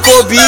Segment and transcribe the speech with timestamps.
[0.00, 0.38] Kobe,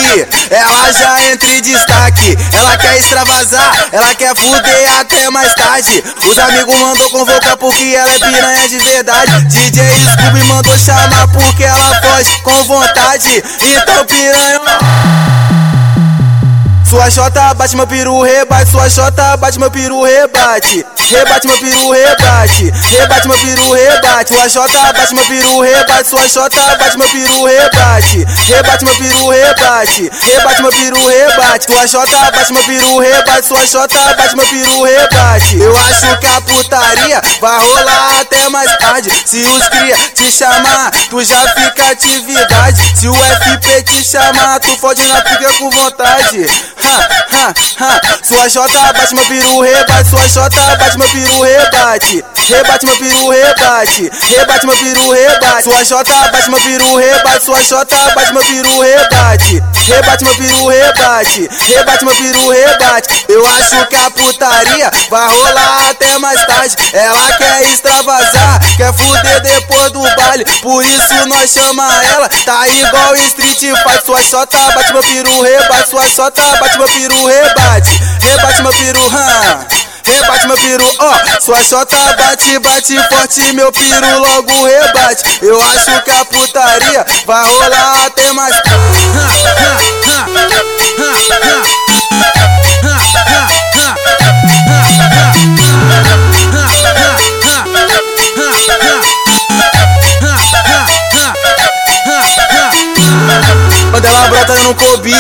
[0.51, 2.37] ela já entra em destaque.
[2.53, 6.03] Ela quer extravasar, ela quer fuder até mais tarde.
[6.27, 9.45] Os amigos mandou convocar porque ela é piranha de verdade.
[9.46, 9.82] DJ
[10.13, 13.43] Scooby mandou chamar porque ela foge com vontade.
[13.61, 15.39] Então piranha.
[16.90, 18.68] Sua chota bate meu peru, rebate.
[18.68, 20.85] Sua chota bate meu peru, rebate.
[21.08, 22.72] Rebate meu peru, rebate.
[22.90, 24.35] Rebate meu peru, rebate.
[24.35, 26.08] Sua chota bate meu peru, rebate.
[26.08, 28.26] Sua chota bate meu peru, rebate.
[28.48, 30.11] Rebate meu peru, rebate.
[30.26, 31.67] Rebate meu peru, rebate.
[31.72, 33.47] Sua chota bate meu peru, rebate.
[33.47, 35.20] Sua chota bate meu peru, rebate.
[35.61, 39.11] Eu acho que a putaria vai rolar até mais tarde.
[39.27, 42.83] Se os cria te chamar, tu já fica atividade.
[42.98, 46.47] Se o FP te chamar, tu fode na pica com vontade
[46.91, 48.00] ha, ha, ha.
[48.23, 50.11] Sua jota bate meu peru, rebate.
[50.11, 52.25] Sua jota bate meu peru, rebate.
[52.48, 54.11] Rebate meu peru, rebate.
[54.31, 55.65] Rebate meu peru, rebate.
[55.65, 57.45] Sua jota bate meu peru, rebate.
[57.45, 59.62] Sua jota bate meu peru, rebate.
[59.87, 61.50] Rebate meu peru, rebate.
[61.69, 63.25] Rebate meu peru, rebate.
[63.28, 66.77] Eu acho que a putaria vai rolar até mais tarde.
[66.92, 70.45] Ela quer extravasar, quer fuder depois do baile.
[70.62, 74.05] Por isso nós chama ela, tá igual Street Fight.
[74.05, 75.91] Sua chota bate meu peru, rebate.
[75.91, 79.67] Sua chota bate rebate meu peru, rebate, rebate meu peru, hã.
[80.05, 85.39] Rebate meu peru, ó, oh, sua chota bate, bate forte, meu peru logo rebate.
[85.42, 88.61] Eu acho que a putaria vai rolar até mais.
[88.62, 88.70] Quando
[104.59, 105.15] no Kobe,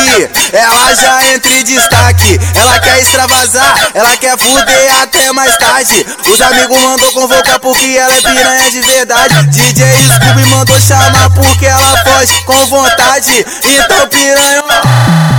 [0.52, 2.38] ela já entra em destaque.
[2.54, 6.06] Ela quer extravasar, ela quer fuder até mais tarde.
[6.32, 9.46] Os amigos mandou convocar porque ela é piranha de verdade.
[9.48, 13.44] DJ Scooby mandou chamar porque ela foge com vontade.
[13.64, 15.29] Então piranha.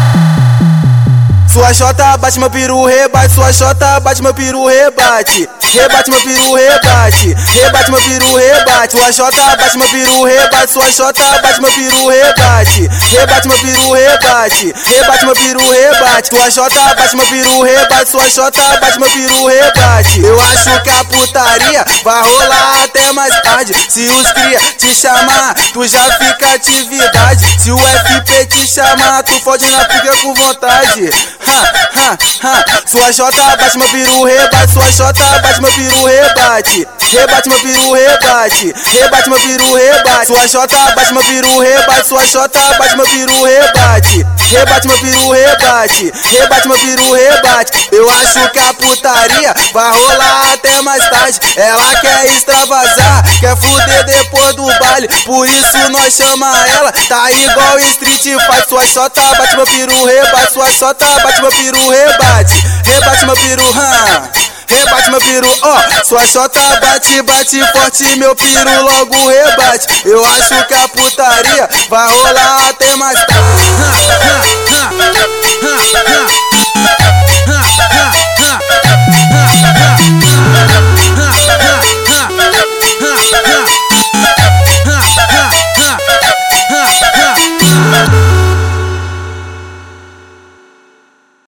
[1.51, 3.33] Sua chota bate meu peru, rebate.
[3.33, 5.49] Sua chota bate meu peru, rebate.
[5.73, 7.35] Rebate meu peru, rebate.
[7.53, 8.91] Rebate meu peru, rebate.
[8.97, 10.71] Sua chota bate meu peru, rebate.
[10.71, 12.89] Sua chota bate meu peru, rebate.
[13.11, 14.73] Rebate meu peru, rebate.
[14.87, 16.29] Rebate meu peru, rebate.
[16.29, 18.11] Sua chota bate meu peru, rebate.
[18.11, 20.21] Sua chota bate meu peru, rebate.
[20.21, 23.73] Eu acho que a putaria vai rolar até mais tarde.
[23.89, 27.45] Se os cria te chamar, tu já fica atividade.
[27.61, 31.11] Se o FP te chamar, tu fode na pica com vontade
[31.45, 32.63] ha, ha, ha.
[32.85, 34.73] Sua jota bate meu peru, rebate.
[34.73, 36.87] Sua jota bate meu peru, rebate.
[37.13, 38.73] Rebate meu peru, rebate.
[38.93, 40.27] Rebate meu peru, rebate.
[40.27, 42.07] Sua jota bate meu peru, rebate.
[42.07, 44.25] Sua jota bate meu peru, rebate.
[44.51, 46.13] Rebate meu peru, rebate.
[46.31, 47.80] Rebate meu peru, rebate.
[47.91, 51.39] Eu acho que a putaria vai rolar até mais tarde.
[51.57, 55.07] Ela quer extravasar, quer fuder depois do baile.
[55.25, 58.69] Por isso nós chama ela, tá igual Street Fight.
[58.69, 60.53] Sua chota bate meu peru, rebate.
[60.53, 62.53] Sua chota bate meu peru, rebate.
[62.85, 64.29] Rebate meu peru, hã.
[64.71, 69.85] Rebate meu peru, ó, oh, sua chota bate, bate forte, meu peru logo rebate.
[70.05, 73.41] Eu acho que a putaria vai rolar até mais tarde.